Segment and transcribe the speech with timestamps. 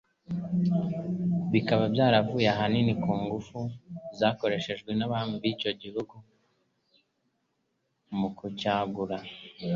[1.53, 3.57] bikaba byaravuye ahanini ku ngufu
[4.19, 6.15] zakoreshejwe n'Abami b'icyo gihugu
[8.19, 9.17] mu kucyagura.